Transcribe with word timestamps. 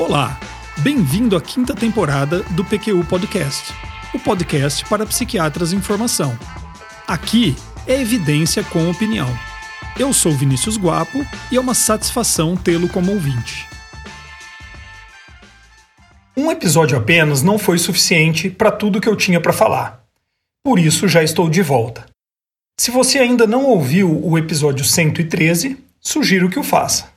Olá, 0.00 0.40
bem-vindo 0.78 1.36
à 1.36 1.42
quinta 1.42 1.74
temporada 1.74 2.42
do 2.54 2.64
PQU 2.64 3.04
Podcast, 3.04 3.70
o 4.14 4.18
podcast 4.18 4.82
para 4.86 5.04
psiquiatras 5.04 5.74
em 5.74 5.80
formação. 5.82 6.38
Aqui 7.06 7.54
é 7.86 8.00
evidência 8.00 8.64
com 8.64 8.88
opinião. 8.88 9.28
Eu 9.98 10.14
sou 10.14 10.32
Vinícius 10.32 10.78
Guapo 10.78 11.18
e 11.52 11.56
é 11.56 11.60
uma 11.60 11.74
satisfação 11.74 12.56
tê-lo 12.56 12.88
como 12.88 13.12
ouvinte. 13.12 13.68
Um 16.34 16.50
episódio 16.50 16.96
apenas 16.96 17.42
não 17.42 17.58
foi 17.58 17.76
suficiente 17.76 18.48
para 18.48 18.72
tudo 18.72 19.02
que 19.02 19.08
eu 19.08 19.14
tinha 19.14 19.38
para 19.38 19.52
falar. 19.52 20.02
Por 20.64 20.78
isso 20.78 21.08
já 21.08 21.22
estou 21.22 21.50
de 21.50 21.60
volta. 21.60 22.06
Se 22.78 22.90
você 22.90 23.18
ainda 23.18 23.46
não 23.46 23.66
ouviu 23.66 24.18
o 24.26 24.38
episódio 24.38 24.82
113, 24.82 25.76
sugiro 26.00 26.48
que 26.48 26.58
o 26.58 26.64
faça. 26.64 27.09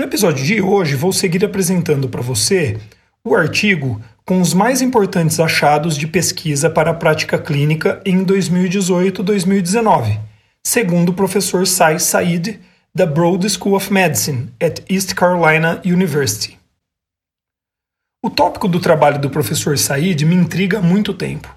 No 0.00 0.04
episódio 0.04 0.44
de 0.44 0.62
hoje, 0.62 0.94
vou 0.94 1.12
seguir 1.12 1.44
apresentando 1.44 2.08
para 2.08 2.22
você 2.22 2.78
o 3.24 3.34
artigo 3.34 4.00
com 4.24 4.40
os 4.40 4.54
mais 4.54 4.80
importantes 4.80 5.40
achados 5.40 5.96
de 5.96 6.06
pesquisa 6.06 6.70
para 6.70 6.92
a 6.92 6.94
prática 6.94 7.36
clínica 7.36 8.00
em 8.06 8.24
2018-2019, 8.24 10.20
segundo 10.64 11.08
o 11.08 11.14
professor 11.14 11.66
Sai 11.66 11.98
Said, 11.98 12.60
da 12.94 13.04
Broad 13.06 13.44
School 13.50 13.74
of 13.74 13.92
Medicine, 13.92 14.52
at 14.62 14.80
East 14.88 15.14
Carolina 15.14 15.82
University. 15.84 16.56
O 18.24 18.30
tópico 18.30 18.68
do 18.68 18.78
trabalho 18.78 19.20
do 19.20 19.28
professor 19.28 19.76
Said 19.76 20.24
me 20.24 20.36
intriga 20.36 20.78
há 20.78 20.82
muito 20.82 21.12
tempo. 21.12 21.52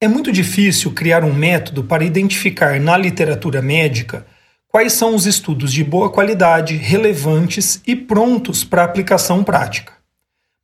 É 0.00 0.06
muito 0.06 0.30
difícil 0.30 0.92
criar 0.92 1.24
um 1.24 1.34
método 1.34 1.82
para 1.82 2.04
identificar 2.04 2.78
na 2.78 2.96
literatura 2.96 3.60
médica 3.60 4.24
quais 4.72 4.94
são 4.94 5.14
os 5.14 5.26
estudos 5.26 5.70
de 5.70 5.84
boa 5.84 6.10
qualidade, 6.10 6.76
relevantes 6.76 7.82
e 7.86 7.94
prontos 7.94 8.64
para 8.64 8.82
aplicação 8.82 9.44
prática. 9.44 9.92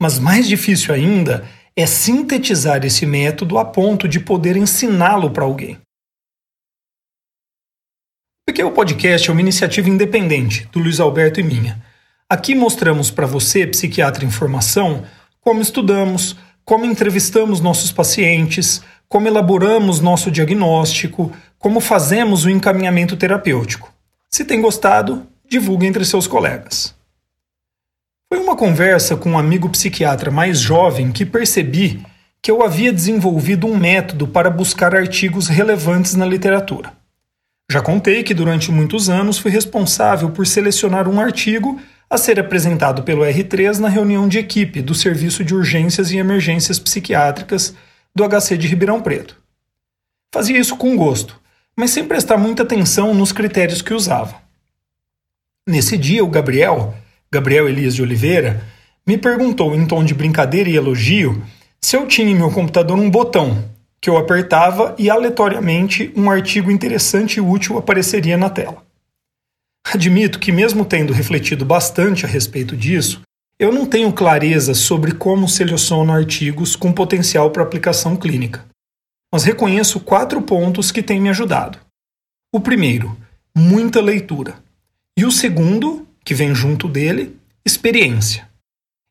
Mas 0.00 0.19
mais 0.19 0.48
difícil 0.48 0.94
ainda 0.94 1.46
é 1.77 1.84
sintetizar 1.84 2.84
esse 2.86 3.05
método 3.05 3.58
a 3.58 3.66
ponto 3.66 4.08
de 4.08 4.18
poder 4.18 4.56
ensiná-lo 4.56 5.30
para 5.30 5.44
alguém. 5.44 5.77
Porque 8.46 8.64
o 8.64 8.72
podcast 8.72 9.28
é 9.28 9.33
uma 9.33 9.42
iniciativa 9.42 9.91
independente 9.91 10.66
do 10.72 10.78
Luiz 10.78 10.98
Alberto 10.98 11.38
e 11.38 11.42
minha. 11.42 11.84
Aqui 12.30 12.55
mostramos 12.55 13.11
para 13.11 13.27
você, 13.27 13.66
psiquiatra 13.66 14.24
em 14.24 14.30
formação, 14.30 15.05
como 15.38 15.61
estudamos, 15.61 16.34
como 16.64 16.86
entrevistamos 16.86 17.61
nossos 17.61 17.92
pacientes, 17.92 18.83
como 19.06 19.28
elaboramos 19.28 20.00
nosso 20.00 20.30
diagnóstico, 20.30 21.30
como 21.58 21.78
fazemos 21.78 22.46
o 22.46 22.50
encaminhamento 22.50 23.14
terapêutico. 23.14 23.97
Se 24.30 24.44
tem 24.44 24.60
gostado, 24.60 25.26
divulgue 25.48 25.86
entre 25.86 26.04
seus 26.04 26.26
colegas. 26.26 26.94
Foi 28.30 28.38
uma 28.42 28.56
conversa 28.56 29.16
com 29.16 29.30
um 29.30 29.38
amigo 29.38 29.70
psiquiatra 29.70 30.30
mais 30.30 30.60
jovem 30.60 31.10
que 31.10 31.24
percebi 31.24 32.04
que 32.42 32.50
eu 32.50 32.62
havia 32.62 32.92
desenvolvido 32.92 33.66
um 33.66 33.76
método 33.76 34.28
para 34.28 34.50
buscar 34.50 34.94
artigos 34.94 35.48
relevantes 35.48 36.14
na 36.14 36.26
literatura. 36.26 36.92
Já 37.70 37.80
contei 37.80 38.22
que 38.22 38.34
durante 38.34 38.70
muitos 38.70 39.08
anos 39.08 39.38
fui 39.38 39.50
responsável 39.50 40.30
por 40.30 40.46
selecionar 40.46 41.08
um 41.08 41.20
artigo 41.20 41.80
a 42.08 42.16
ser 42.16 42.38
apresentado 42.38 43.02
pelo 43.02 43.22
R3 43.22 43.78
na 43.78 43.88
reunião 43.88 44.28
de 44.28 44.38
equipe 44.38 44.80
do 44.80 44.94
Serviço 44.94 45.44
de 45.44 45.54
Urgências 45.54 46.10
e 46.10 46.16
Emergências 46.16 46.78
Psiquiátricas 46.78 47.74
do 48.14 48.24
HC 48.26 48.56
de 48.56 48.66
Ribeirão 48.66 49.02
Preto. 49.02 49.36
Fazia 50.32 50.58
isso 50.58 50.76
com 50.76 50.96
gosto, 50.96 51.38
mas 51.78 51.92
sem 51.92 52.04
prestar 52.04 52.36
muita 52.36 52.64
atenção 52.64 53.14
nos 53.14 53.30
critérios 53.30 53.80
que 53.80 53.94
usava. 53.94 54.34
Nesse 55.64 55.96
dia, 55.96 56.24
o 56.24 56.28
Gabriel, 56.28 56.92
Gabriel 57.30 57.68
Elias 57.68 57.94
de 57.94 58.02
Oliveira, 58.02 58.64
me 59.06 59.16
perguntou 59.16 59.76
em 59.76 59.86
tom 59.86 60.02
de 60.02 60.12
brincadeira 60.12 60.68
e 60.68 60.74
elogio 60.74 61.40
se 61.80 61.96
eu 61.96 62.08
tinha 62.08 62.28
em 62.28 62.34
meu 62.34 62.50
computador 62.50 62.98
um 62.98 63.08
botão 63.08 63.64
que 64.00 64.11
eu 64.11 64.17
apertava 64.17 64.96
e 64.98 65.08
aleatoriamente 65.08 66.12
um 66.17 66.28
artigo 66.28 66.68
interessante 66.68 67.36
e 67.36 67.40
útil 67.40 67.78
apareceria 67.78 68.36
na 68.36 68.50
tela. 68.50 68.83
Admito 69.86 70.40
que, 70.40 70.50
mesmo 70.50 70.84
tendo 70.84 71.12
refletido 71.12 71.64
bastante 71.64 72.27
a 72.27 72.28
respeito 72.28 72.77
disso, 72.77 73.20
eu 73.56 73.72
não 73.72 73.86
tenho 73.86 74.12
clareza 74.12 74.74
sobre 74.74 75.12
como 75.12 75.48
seleciono 75.48 76.12
artigos 76.12 76.74
com 76.74 76.92
potencial 76.92 77.52
para 77.52 77.62
aplicação 77.62 78.17
clínica 78.17 78.67
mas 79.33 79.44
reconheço 79.44 80.00
quatro 80.00 80.40
pontos 80.42 80.90
que 80.90 81.02
têm 81.02 81.20
me 81.20 81.28
ajudado. 81.28 81.78
O 82.52 82.61
primeiro, 82.61 83.16
muita 83.56 84.00
leitura. 84.00 84.62
E 85.18 85.24
o 85.24 85.33
segundo, 85.33 86.06
que 86.24 86.34
vem 86.34 86.55
junto 86.55 86.89
dele, 86.89 87.36
experiência. 87.64 88.48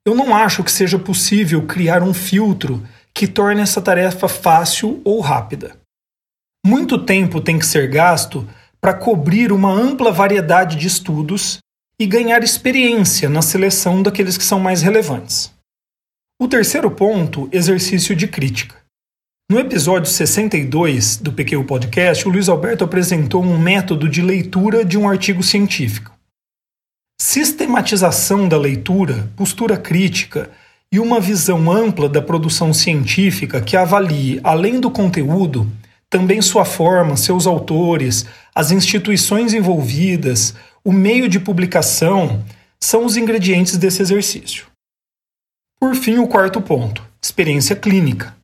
Eu 0.05 0.15
não 0.15 0.35
acho 0.35 0.63
que 0.63 0.71
seja 0.71 0.97
possível 0.97 1.65
criar 1.67 2.01
um 2.01 2.13
filtro 2.13 2.81
que 3.13 3.27
torne 3.27 3.61
essa 3.61 3.81
tarefa 3.81 4.27
fácil 4.27 5.01
ou 5.03 5.19
rápida. 5.19 5.77
Muito 6.65 6.97
tempo 6.97 7.41
tem 7.41 7.59
que 7.59 7.65
ser 7.65 7.89
gasto 7.89 8.47
para 8.79 8.93
cobrir 8.93 9.51
uma 9.51 9.71
ampla 9.71 10.11
variedade 10.11 10.75
de 10.75 10.87
estudos 10.87 11.59
e 11.99 12.05
ganhar 12.05 12.43
experiência 12.43 13.27
na 13.27 13.41
seleção 13.41 14.03
daqueles 14.03 14.37
que 14.37 14.43
são 14.43 14.59
mais 14.59 14.81
relevantes. 14.81 15.51
O 16.39 16.47
terceiro 16.47 16.91
ponto, 16.91 17.49
exercício 17.51 18.15
de 18.15 18.27
crítica. 18.27 18.75
No 19.49 19.59
episódio 19.59 20.11
62 20.11 21.15
do 21.15 21.31
PQ 21.31 21.63
Podcast, 21.63 22.27
o 22.27 22.31
Luiz 22.31 22.49
Alberto 22.49 22.83
apresentou 22.83 23.41
um 23.41 23.57
método 23.57 24.09
de 24.09 24.21
leitura 24.21 24.83
de 24.83 24.97
um 24.97 25.07
artigo 25.07 25.41
científico. 25.41 26.11
Sistematização 27.17 28.49
da 28.49 28.57
leitura, 28.57 29.31
postura 29.37 29.77
crítica 29.77 30.51
e 30.91 30.99
uma 30.99 31.21
visão 31.21 31.71
ampla 31.71 32.09
da 32.09 32.21
produção 32.21 32.73
científica 32.73 33.61
que 33.61 33.77
avalie, 33.77 34.41
além 34.43 34.81
do 34.81 34.91
conteúdo, 34.91 35.71
também 36.09 36.41
sua 36.41 36.65
forma, 36.65 37.15
seus 37.15 37.47
autores, 37.47 38.25
as 38.53 38.71
instituições 38.71 39.53
envolvidas, 39.53 40.55
o 40.83 40.91
meio 40.91 41.29
de 41.29 41.39
publicação, 41.39 42.43
são 42.83 43.05
os 43.05 43.15
ingredientes 43.15 43.77
desse 43.77 44.01
exercício. 44.01 44.65
Por 45.79 45.95
fim, 45.95 46.17
o 46.17 46.27
quarto 46.27 46.59
ponto: 46.59 47.01
experiência 47.21 47.77
clínica. 47.77 48.36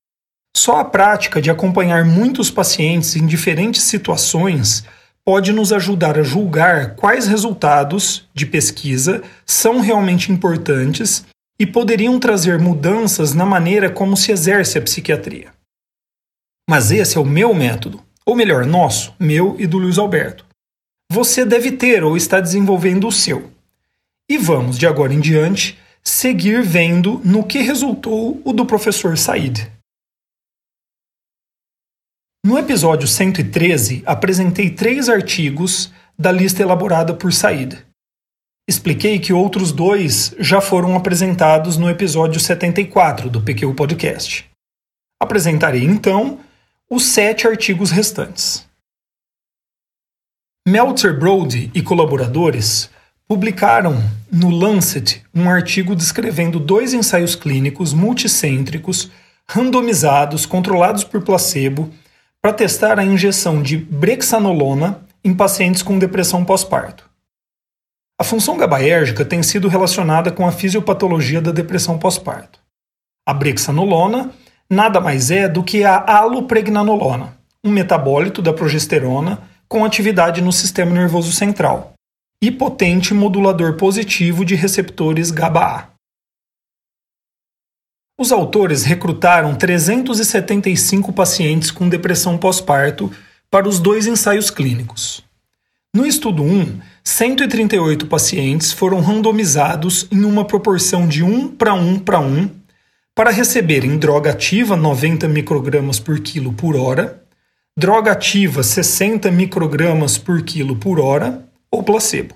Só 0.55 0.79
a 0.79 0.85
prática 0.85 1.41
de 1.41 1.49
acompanhar 1.49 2.05
muitos 2.05 2.51
pacientes 2.51 3.15
em 3.15 3.25
diferentes 3.25 3.83
situações 3.83 4.83
pode 5.25 5.51
nos 5.51 5.73
ajudar 5.73 6.17
a 6.17 6.23
julgar 6.23 6.95
quais 6.95 7.27
resultados 7.27 8.27
de 8.33 8.45
pesquisa 8.45 9.23
são 9.45 9.79
realmente 9.79 10.31
importantes 10.31 11.25
e 11.59 11.65
poderiam 11.65 12.19
trazer 12.19 12.59
mudanças 12.59 13.33
na 13.33 13.45
maneira 13.45 13.89
como 13.89 14.17
se 14.17 14.31
exerce 14.31 14.77
a 14.77 14.81
psiquiatria. 14.81 15.53
Mas 16.69 16.91
esse 16.91 17.17
é 17.17 17.21
o 17.21 17.25
meu 17.25 17.53
método, 17.53 18.01
ou 18.25 18.35
melhor, 18.35 18.65
nosso, 18.65 19.13
meu 19.19 19.55
e 19.59 19.67
do 19.67 19.77
Luiz 19.77 19.97
Alberto. 19.97 20.45
Você 21.11 21.45
deve 21.45 21.71
ter 21.71 22.03
ou 22.03 22.17
está 22.17 22.39
desenvolvendo 22.39 23.07
o 23.07 23.11
seu. 23.11 23.51
E 24.29 24.37
vamos, 24.37 24.77
de 24.77 24.87
agora 24.87 25.13
em 25.13 25.19
diante, 25.19 25.77
seguir 26.03 26.63
vendo 26.63 27.21
no 27.23 27.43
que 27.43 27.59
resultou 27.59 28.41
o 28.43 28.53
do 28.53 28.65
professor 28.65 29.17
Said. 29.17 29.69
No 32.45 32.59
episódio 32.59 33.07
113, 33.07 34.03
apresentei 34.05 34.69
três 34.69 35.07
artigos 35.07 35.93
da 36.19 36.29
lista 36.29 36.61
elaborada 36.61 37.13
por 37.13 37.31
Said. 37.31 37.85
Expliquei 38.67 39.17
que 39.17 39.31
outros 39.31 39.71
dois 39.71 40.35
já 40.37 40.59
foram 40.59 40.93
apresentados 40.93 41.77
no 41.77 41.89
episódio 41.89 42.41
74 42.41 43.29
do 43.29 43.41
PQ 43.41 43.73
Podcast. 43.73 44.45
Apresentarei 45.21 45.85
então 45.85 46.41
os 46.89 47.05
sete 47.05 47.47
artigos 47.47 47.91
restantes. 47.91 48.67
Meltzer 50.67 51.17
Brody 51.17 51.71
e 51.73 51.81
colaboradores 51.81 52.89
publicaram 53.25 54.03
no 54.29 54.49
Lancet 54.49 55.23
um 55.33 55.49
artigo 55.49 55.95
descrevendo 55.95 56.59
dois 56.59 56.93
ensaios 56.93 57.35
clínicos 57.35 57.93
multicêntricos, 57.93 59.09
randomizados, 59.47 60.45
controlados 60.45 61.05
por 61.05 61.21
placebo 61.21 61.89
para 62.43 62.51
testar 62.51 62.99
a 62.99 63.05
injeção 63.05 63.61
de 63.61 63.77
brexanolona 63.77 65.05
em 65.23 65.33
pacientes 65.33 65.81
com 65.81 65.97
depressão 65.97 66.43
pós-parto. 66.43 67.09
A 68.19 68.23
função 68.25 68.57
GABAérgica 68.57 69.23
tem 69.23 69.41
sido 69.41 69.69
relacionada 69.69 70.29
com 70.29 70.45
a 70.45 70.51
fisiopatologia 70.51 71.41
da 71.41 71.51
depressão 71.51 71.97
pós-parto. 71.97 72.59
A 73.25 73.33
brexanolona 73.33 74.31
nada 74.69 74.99
mais 74.99 75.31
é 75.31 75.47
do 75.47 75.63
que 75.63 75.85
a 75.85 76.03
alopregnanolona, 76.05 77.37
um 77.63 77.71
metabólito 77.71 78.41
da 78.41 78.51
progesterona 78.51 79.41
com 79.69 79.85
atividade 79.85 80.41
no 80.41 80.51
sistema 80.51 80.91
nervoso 80.91 81.31
central 81.31 81.93
e 82.41 82.51
potente 82.51 83.13
modulador 83.13 83.77
positivo 83.77 84.43
de 84.43 84.53
receptores 84.53 85.31
GABA-A. 85.31 85.92
Os 88.17 88.31
autores 88.31 88.83
recrutaram 88.83 89.55
375 89.55 91.11
pacientes 91.11 91.71
com 91.71 91.89
depressão 91.89 92.37
pós-parto 92.37 93.11
para 93.49 93.67
os 93.67 93.79
dois 93.79 94.05
ensaios 94.05 94.51
clínicos. 94.51 95.23
No 95.95 96.05
estudo 96.05 96.43
1, 96.43 96.79
138 97.03 98.05
pacientes 98.07 98.71
foram 98.71 99.01
randomizados 99.01 100.07
em 100.11 100.23
uma 100.25 100.45
proporção 100.45 101.07
de 101.07 101.23
1 101.23 101.55
para 101.55 101.73
1 101.73 101.99
para 101.99 102.19
1 102.19 102.49
para 103.15 103.29
receberem 103.29 103.97
droga 103.97 104.31
ativa 104.31 104.75
90 104.75 105.27
microgramas 105.27 105.99
por 105.99 106.19
quilo 106.19 106.53
por 106.53 106.75
hora, 106.75 107.23
droga 107.77 108.11
ativa 108.11 108.63
60 108.63 109.29
microgramas 109.31 110.17
por 110.17 110.41
quilo 110.43 110.75
por 110.75 110.99
hora 110.99 111.47
ou 111.69 111.83
placebo. 111.83 112.35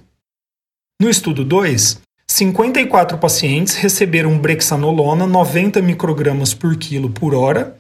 No 1.00 1.10
estudo 1.10 1.44
2, 1.44 2.00
54 2.38 3.18
pacientes 3.18 3.74
receberam 3.74 4.38
brexanolona 4.38 5.26
90 5.26 5.82
microgramas 5.82 6.54
por 6.54 6.78
quilo 6.78 7.10
por 7.10 7.34
hora 7.34 7.80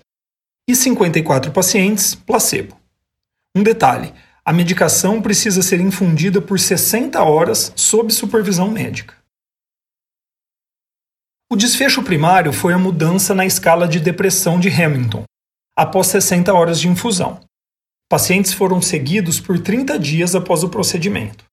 e 0.68 0.76
54 0.76 1.52
pacientes 1.52 2.16
placebo. 2.16 2.76
Um 3.56 3.62
detalhe: 3.62 4.12
a 4.44 4.52
medicação 4.52 5.22
precisa 5.22 5.62
ser 5.62 5.80
infundida 5.80 6.42
por 6.42 6.60
60 6.60 7.22
horas 7.22 7.72
sob 7.76 8.12
supervisão 8.12 8.72
médica. 8.72 9.14
O 11.52 11.56
desfecho 11.56 12.02
primário 12.02 12.52
foi 12.52 12.74
a 12.74 12.80
mudança 12.80 13.36
na 13.36 13.46
escala 13.46 13.88
de 13.88 14.00
depressão 14.00 14.60
de 14.60 14.70
Hamilton, 14.70 15.24
após 15.76 16.08
60 16.08 16.52
horas 16.52 16.80
de 16.80 16.88
infusão. 16.88 17.40
Pacientes 18.10 18.54
foram 18.54 18.82
seguidos 18.82 19.40
por 19.40 19.60
30 19.60 20.00
dias 20.00 20.34
após 20.34 20.64
o 20.64 20.70
procedimento. 20.70 21.47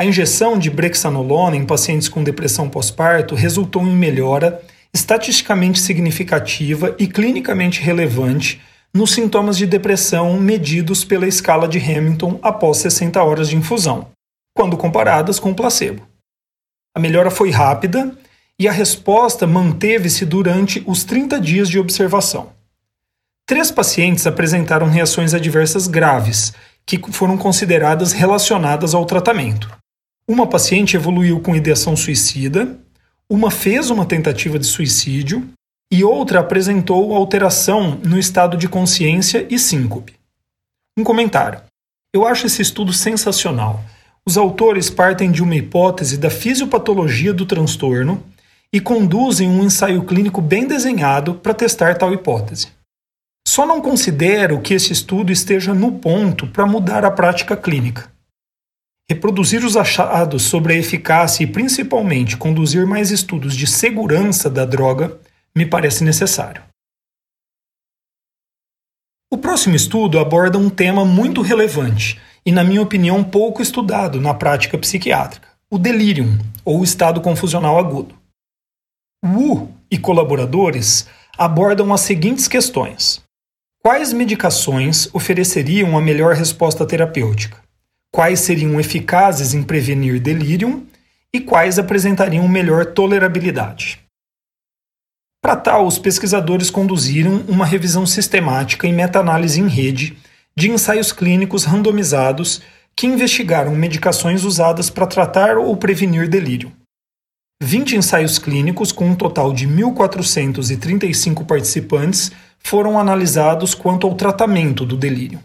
A 0.00 0.04
injeção 0.06 0.58
de 0.58 0.70
brexanolona 0.70 1.56
em 1.56 1.66
pacientes 1.66 2.08
com 2.08 2.24
depressão 2.24 2.70
pós-parto 2.70 3.34
resultou 3.34 3.82
em 3.86 3.94
melhora 3.94 4.58
estatisticamente 4.94 5.78
significativa 5.78 6.96
e 6.98 7.06
clinicamente 7.06 7.82
relevante 7.82 8.62
nos 8.94 9.12
sintomas 9.12 9.58
de 9.58 9.66
depressão 9.66 10.40
medidos 10.40 11.04
pela 11.04 11.28
escala 11.28 11.68
de 11.68 11.76
Hamilton 11.78 12.38
após 12.42 12.78
60 12.78 13.22
horas 13.22 13.50
de 13.50 13.56
infusão, 13.56 14.08
quando 14.56 14.74
comparadas 14.74 15.38
com 15.38 15.50
o 15.50 15.54
placebo. 15.54 16.08
A 16.96 16.98
melhora 16.98 17.30
foi 17.30 17.50
rápida 17.50 18.16
e 18.58 18.66
a 18.66 18.72
resposta 18.72 19.46
manteve-se 19.46 20.24
durante 20.24 20.82
os 20.86 21.04
30 21.04 21.38
dias 21.38 21.68
de 21.68 21.78
observação. 21.78 22.54
Três 23.46 23.70
pacientes 23.70 24.26
apresentaram 24.26 24.88
reações 24.88 25.34
adversas 25.34 25.86
graves, 25.86 26.54
que 26.86 26.98
foram 27.12 27.36
consideradas 27.36 28.12
relacionadas 28.12 28.94
ao 28.94 29.04
tratamento. 29.04 29.78
Uma 30.30 30.46
paciente 30.46 30.94
evoluiu 30.94 31.40
com 31.40 31.56
ideação 31.56 31.96
suicida, 31.96 32.78
uma 33.28 33.50
fez 33.50 33.90
uma 33.90 34.06
tentativa 34.06 34.60
de 34.60 34.64
suicídio 34.64 35.44
e 35.92 36.04
outra 36.04 36.38
apresentou 36.38 37.16
alteração 37.16 38.00
no 38.06 38.16
estado 38.16 38.56
de 38.56 38.68
consciência 38.68 39.44
e 39.50 39.58
síncope. 39.58 40.14
Um 40.96 41.02
comentário. 41.02 41.60
Eu 42.14 42.24
acho 42.24 42.46
esse 42.46 42.62
estudo 42.62 42.92
sensacional. 42.92 43.82
Os 44.24 44.36
autores 44.36 44.88
partem 44.88 45.32
de 45.32 45.42
uma 45.42 45.56
hipótese 45.56 46.16
da 46.16 46.30
fisiopatologia 46.30 47.32
do 47.32 47.44
transtorno 47.44 48.22
e 48.72 48.78
conduzem 48.78 49.48
um 49.48 49.64
ensaio 49.64 50.04
clínico 50.04 50.40
bem 50.40 50.64
desenhado 50.64 51.34
para 51.34 51.54
testar 51.54 51.98
tal 51.98 52.14
hipótese. 52.14 52.68
Só 53.48 53.66
não 53.66 53.80
considero 53.80 54.60
que 54.60 54.74
esse 54.74 54.92
estudo 54.92 55.32
esteja 55.32 55.74
no 55.74 55.90
ponto 55.90 56.46
para 56.46 56.66
mudar 56.66 57.04
a 57.04 57.10
prática 57.10 57.56
clínica. 57.56 58.08
Reproduzir 59.10 59.64
os 59.64 59.76
achados 59.76 60.44
sobre 60.44 60.72
a 60.72 60.76
eficácia 60.76 61.42
e 61.42 61.46
principalmente 61.48 62.36
conduzir 62.36 62.86
mais 62.86 63.10
estudos 63.10 63.56
de 63.56 63.66
segurança 63.66 64.48
da 64.48 64.64
droga 64.64 65.18
me 65.52 65.66
parece 65.66 66.04
necessário. 66.04 66.62
O 69.28 69.36
próximo 69.36 69.74
estudo 69.74 70.16
aborda 70.16 70.58
um 70.58 70.70
tema 70.70 71.04
muito 71.04 71.42
relevante 71.42 72.20
e, 72.46 72.52
na 72.52 72.62
minha 72.62 72.80
opinião, 72.80 73.24
pouco 73.24 73.60
estudado 73.60 74.20
na 74.20 74.32
prática 74.32 74.78
psiquiátrica: 74.78 75.48
o 75.68 75.76
delírio, 75.76 76.26
ou 76.64 76.84
estado 76.84 77.20
confusional 77.20 77.80
agudo. 77.80 78.14
Wu 79.24 79.74
e 79.90 79.98
colaboradores 79.98 81.08
abordam 81.36 81.92
as 81.92 82.02
seguintes 82.02 82.46
questões: 82.46 83.20
Quais 83.82 84.12
medicações 84.12 85.12
ofereceriam 85.12 85.98
a 85.98 86.00
melhor 86.00 86.36
resposta 86.36 86.86
terapêutica? 86.86 87.69
Quais 88.12 88.40
seriam 88.40 88.80
eficazes 88.80 89.54
em 89.54 89.62
prevenir 89.62 90.20
delírio 90.20 90.86
e 91.32 91.40
quais 91.40 91.78
apresentariam 91.78 92.46
melhor 92.48 92.86
tolerabilidade? 92.86 94.00
Para 95.42 95.56
tal, 95.56 95.86
os 95.86 95.98
pesquisadores 95.98 96.70
conduziram 96.70 97.44
uma 97.48 97.64
revisão 97.64 98.04
sistemática 98.04 98.86
e 98.86 98.92
meta-análise 98.92 99.60
em 99.60 99.68
rede 99.68 100.18
de 100.56 100.70
ensaios 100.70 101.12
clínicos 101.12 101.64
randomizados 101.64 102.60
que 102.96 103.06
investigaram 103.06 103.74
medicações 103.74 104.44
usadas 104.44 104.90
para 104.90 105.06
tratar 105.06 105.56
ou 105.56 105.74
prevenir 105.76 106.28
delírio. 106.28 106.72
20 107.62 107.96
ensaios 107.96 108.38
clínicos, 108.38 108.90
com 108.90 109.06
um 109.06 109.14
total 109.14 109.52
de 109.52 109.66
1.435 109.68 111.46
participantes, 111.46 112.32
foram 112.58 112.98
analisados 112.98 113.74
quanto 113.74 114.06
ao 114.06 114.14
tratamento 114.14 114.84
do 114.84 114.96
delírio. 114.96 115.40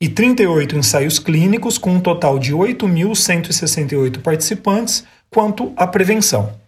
E 0.00 0.08
38 0.08 0.76
ensaios 0.76 1.18
clínicos, 1.18 1.78
com 1.78 1.92
um 1.92 2.00
total 2.00 2.38
de 2.38 2.52
8.168 2.52 4.20
participantes, 4.20 5.04
quanto 5.30 5.72
à 5.76 5.86
prevenção. 5.86 6.58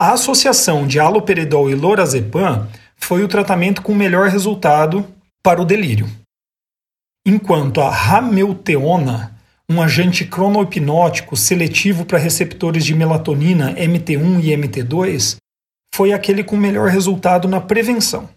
A 0.00 0.12
associação 0.12 0.86
de 0.86 1.00
haloperidol 1.00 1.68
e 1.68 1.74
lorazepam 1.74 2.68
foi 2.96 3.24
o 3.24 3.28
tratamento 3.28 3.82
com 3.82 3.94
melhor 3.94 4.28
resultado 4.28 5.04
para 5.42 5.60
o 5.60 5.64
delírio. 5.64 6.08
Enquanto 7.26 7.80
a 7.80 7.90
rameuteona, 7.90 9.36
um 9.68 9.82
agente 9.82 10.24
cronohipnótico 10.24 11.36
seletivo 11.36 12.04
para 12.04 12.18
receptores 12.18 12.84
de 12.84 12.94
melatonina 12.94 13.74
MT1 13.74 14.42
e 14.42 14.56
MT2, 14.56 15.36
foi 15.94 16.12
aquele 16.12 16.42
com 16.42 16.56
melhor 16.56 16.88
resultado 16.88 17.48
na 17.48 17.60
prevenção. 17.60 18.28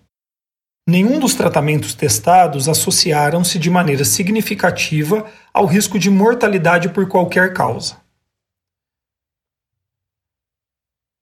Nenhum 0.92 1.20
dos 1.20 1.34
tratamentos 1.34 1.96
testados 1.96 2.68
associaram-se 2.68 3.58
de 3.58 3.70
maneira 3.70 4.04
significativa 4.04 5.26
ao 5.54 5.66
risco 5.66 5.98
de 5.98 6.10
mortalidade 6.10 6.90
por 6.90 7.08
qualquer 7.08 7.54
causa. 7.54 7.96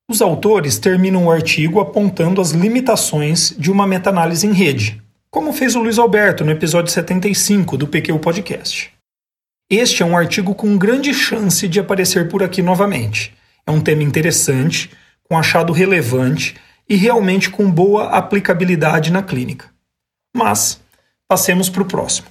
Os 0.09 0.23
autores 0.23 0.79
terminam 0.79 1.27
o 1.27 1.31
artigo 1.31 1.79
apontando 1.79 2.41
as 2.41 2.49
limitações 2.49 3.53
de 3.59 3.71
uma 3.71 3.85
meta-análise 3.85 4.47
em 4.47 4.53
rede, 4.53 5.03
como 5.29 5.53
fez 5.53 5.75
o 5.75 5.83
Luiz 5.83 5.99
Alberto 5.99 6.43
no 6.43 6.49
episódio 6.49 6.91
75 6.91 7.77
do 7.77 7.87
PQ 7.87 8.17
Podcast. 8.17 8.91
Este 9.69 10.01
é 10.01 10.05
um 10.07 10.17
artigo 10.17 10.55
com 10.55 10.79
grande 10.79 11.13
chance 11.13 11.67
de 11.67 11.79
aparecer 11.79 12.27
por 12.27 12.41
aqui 12.41 12.63
novamente. 12.63 13.35
É 13.67 13.69
um 13.69 13.81
tema 13.81 14.01
interessante, 14.01 14.89
com 15.25 15.37
achado 15.37 15.71
relevante 15.71 16.55
e 16.89 16.95
realmente 16.95 17.49
com 17.49 17.69
boa 17.69 18.09
aplicabilidade 18.09 19.11
na 19.11 19.21
clínica. 19.21 19.71
Mas, 20.35 20.81
passemos 21.27 21.69
para 21.69 21.83
o 21.83 21.87
próximo. 21.87 22.27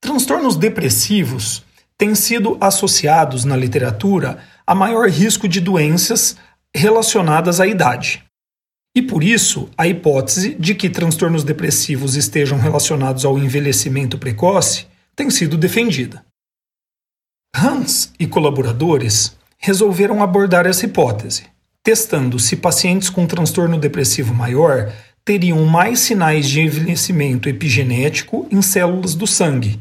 Transtornos 0.00 0.56
depressivos 0.56 1.64
têm 1.96 2.14
sido 2.14 2.58
associados 2.60 3.44
na 3.44 3.56
literatura 3.56 4.42
a 4.66 4.74
maior 4.74 5.08
risco 5.08 5.46
de 5.46 5.60
doenças 5.60 6.36
relacionadas 6.74 7.60
à 7.60 7.66
idade. 7.66 8.24
E 8.94 9.00
por 9.00 9.22
isso, 9.22 9.70
a 9.78 9.86
hipótese 9.86 10.54
de 10.54 10.74
que 10.74 10.90
transtornos 10.90 11.44
depressivos 11.44 12.16
estejam 12.16 12.58
relacionados 12.58 13.24
ao 13.24 13.38
envelhecimento 13.38 14.18
precoce 14.18 14.86
tem 15.14 15.30
sido 15.30 15.56
defendida. 15.56 16.24
Hans 17.54 18.12
e 18.18 18.26
colaboradores 18.26 19.36
resolveram 19.56 20.22
abordar 20.22 20.66
essa 20.66 20.84
hipótese, 20.84 21.51
testando 21.82 22.38
se 22.38 22.56
pacientes 22.56 23.10
com 23.10 23.26
transtorno 23.26 23.78
depressivo 23.78 24.32
maior 24.32 24.92
teriam 25.24 25.64
mais 25.66 26.00
sinais 26.00 26.48
de 26.48 26.60
envelhecimento 26.60 27.48
epigenético 27.48 28.46
em 28.50 28.60
células 28.60 29.14
do 29.14 29.26
sangue, 29.26 29.78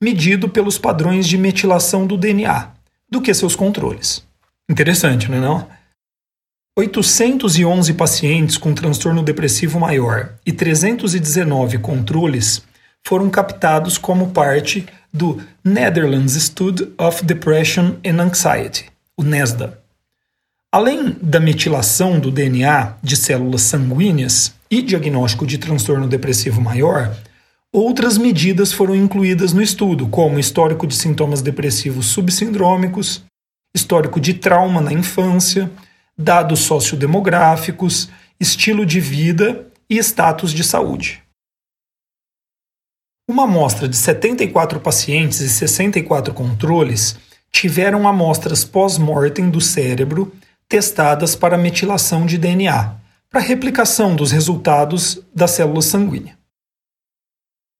medido 0.00 0.48
pelos 0.48 0.78
padrões 0.78 1.28
de 1.28 1.36
metilação 1.38 2.06
do 2.06 2.16
DNA, 2.16 2.70
do 3.08 3.20
que 3.20 3.32
seus 3.34 3.54
controles. 3.54 4.24
Interessante, 4.68 5.30
não 5.30 5.38
é 5.38 5.40
não? 5.40 5.68
811 6.78 7.92
pacientes 7.94 8.56
com 8.56 8.72
transtorno 8.72 9.22
depressivo 9.22 9.78
maior 9.78 10.34
e 10.46 10.52
319 10.52 11.78
controles 11.78 12.62
foram 13.04 13.28
captados 13.28 13.98
como 13.98 14.30
parte 14.30 14.86
do 15.12 15.42
Netherlands 15.64 16.34
Study 16.34 16.92
of 16.96 17.24
Depression 17.24 17.96
and 18.06 18.22
Anxiety, 18.22 18.86
o 19.16 19.22
NESDA. 19.22 19.79
Além 20.72 21.16
da 21.20 21.40
metilação 21.40 22.20
do 22.20 22.30
DNA 22.30 22.96
de 23.02 23.16
células 23.16 23.62
sanguíneas 23.62 24.54
e 24.70 24.80
diagnóstico 24.80 25.44
de 25.44 25.58
transtorno 25.58 26.06
depressivo 26.06 26.60
maior, 26.60 27.12
outras 27.72 28.16
medidas 28.16 28.72
foram 28.72 28.94
incluídas 28.94 29.52
no 29.52 29.60
estudo, 29.60 30.08
como 30.08 30.38
histórico 30.38 30.86
de 30.86 30.94
sintomas 30.94 31.42
depressivos 31.42 32.06
subsindrômicos, 32.06 33.24
histórico 33.74 34.20
de 34.20 34.34
trauma 34.34 34.80
na 34.80 34.92
infância, 34.92 35.68
dados 36.16 36.60
sociodemográficos, 36.60 38.08
estilo 38.38 38.86
de 38.86 39.00
vida 39.00 39.66
e 39.88 39.98
status 39.98 40.52
de 40.52 40.62
saúde. 40.62 41.20
Uma 43.28 43.42
amostra 43.42 43.88
de 43.88 43.96
74 43.96 44.78
pacientes 44.78 45.40
e 45.40 45.48
64 45.48 46.32
controles 46.32 47.18
tiveram 47.50 48.06
amostras 48.06 48.64
pós-mortem 48.64 49.50
do 49.50 49.60
cérebro 49.60 50.32
testadas 50.70 51.34
para 51.34 51.58
metilação 51.58 52.24
de 52.24 52.38
DNA, 52.38 52.94
para 53.28 53.40
replicação 53.40 54.14
dos 54.14 54.30
resultados 54.30 55.20
da 55.34 55.48
célula 55.48 55.82
sanguínea. 55.82 56.38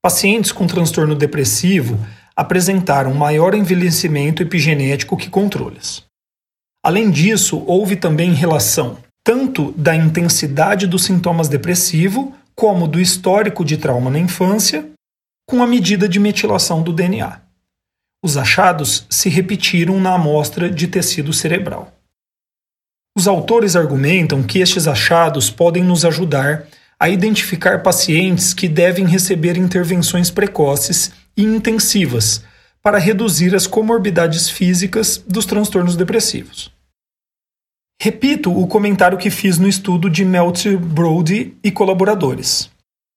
Pacientes 0.03 0.51
com 0.51 0.67
transtorno 0.67 1.15
depressivo 1.15 2.05
apresentaram 2.35 3.15
maior 3.15 3.55
envelhecimento 3.55 4.43
epigenético 4.43 5.17
que 5.17 5.31
controles. 5.31 6.05
Além 6.85 7.13
disso, 7.13 7.63
houve 7.65 7.95
também 7.95 8.33
relação 8.33 8.99
tanto 9.23 9.71
da 9.73 9.95
intensidade 9.95 10.89
dos 10.89 11.05
sintomas 11.05 11.49
depressivo 11.49 12.35
como 12.57 12.89
do 12.89 12.99
histórico 12.99 13.65
de 13.65 13.77
trauma 13.77 14.11
na 14.11 14.19
infância 14.19 14.91
com 15.49 15.63
a 15.63 15.67
medida 15.67 16.09
de 16.09 16.19
metilação 16.19 16.83
do 16.83 16.93
DNA. 16.93 17.41
Os 18.25 18.37
achados 18.37 19.07
se 19.09 19.29
repetiram 19.29 20.01
na 20.01 20.15
amostra 20.15 20.69
de 20.69 20.89
tecido 20.89 21.33
cerebral. 21.33 22.00
Os 23.17 23.27
autores 23.27 23.77
argumentam 23.77 24.43
que 24.43 24.61
estes 24.61 24.87
achados 24.87 25.51
podem 25.51 25.83
nos 25.83 26.05
ajudar 26.05 26.67
a 26.99 27.09
identificar 27.09 27.83
pacientes 27.83 28.53
que 28.53 28.69
devem 28.69 29.07
receber 29.07 29.57
intervenções 29.57 30.31
precoces 30.31 31.13
e 31.37 31.43
intensivas 31.43 32.45
para 32.83 32.99
reduzir 32.99 33.55
as 33.55 33.67
comorbidades 33.67 34.49
físicas 34.49 35.23
dos 35.27 35.45
transtornos 35.45 35.97
depressivos. 35.97 36.71
Repito 38.01 38.51
o 38.57 38.67
comentário 38.67 39.19
que 39.19 39.29
fiz 39.29 39.59
no 39.59 39.69
estudo 39.69 40.09
de 40.09 40.25
Meltzer 40.25 40.79
Brody 40.79 41.55
e 41.63 41.71
colaboradores. 41.71 42.71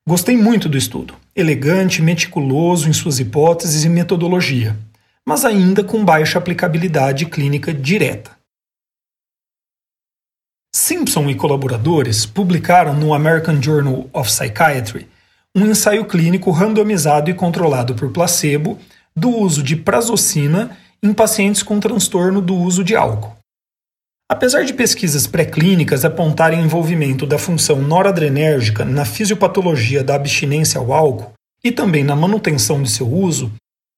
Gostei 0.08 0.36
muito 0.36 0.68
do 0.68 0.78
estudo, 0.78 1.16
elegante, 1.34 2.02
meticuloso 2.02 2.90
em 2.90 2.94
suas 2.94 3.20
hipóteses 3.20 3.86
e 3.86 3.90
metodologia, 3.90 4.78
mas 5.26 5.46
ainda 5.46 5.84
com 5.84 6.04
baixa 6.04 6.38
aplicabilidade 6.38 7.26
clínica 7.26 7.74
direta. 7.74 8.32
Simpson 11.14 11.30
e 11.30 11.36
colaboradores 11.36 12.26
publicaram 12.26 12.96
no 12.96 13.14
American 13.14 13.62
Journal 13.62 14.10
of 14.12 14.28
Psychiatry 14.28 15.08
um 15.56 15.68
ensaio 15.68 16.06
clínico 16.06 16.50
randomizado 16.50 17.30
e 17.30 17.36
controlado 17.36 17.94
por 17.94 18.10
placebo 18.10 18.80
do 19.16 19.30
uso 19.30 19.62
de 19.62 19.76
prazocina 19.76 20.76
em 21.04 21.14
pacientes 21.14 21.62
com 21.62 21.80
transtorno 21.80 22.42
do 22.42 22.56
uso 22.56 22.84
de 22.84 22.96
álcool. 22.96 23.36
Apesar 24.28 24.64
de 24.64 24.74
pesquisas 24.74 25.28
pré-clínicas 25.28 26.04
apontarem 26.04 26.62
envolvimento 26.62 27.28
da 27.28 27.38
função 27.38 27.80
noradrenérgica 27.80 28.84
na 28.84 29.06
fisiopatologia 29.06 30.04
da 30.04 30.16
abstinência 30.16 30.80
ao 30.80 30.92
álcool 30.92 31.34
e 31.64 31.72
também 31.72 32.04
na 32.04 32.16
manutenção 32.16 32.82
de 32.82 32.90
seu 32.90 33.08
uso, 33.08 33.52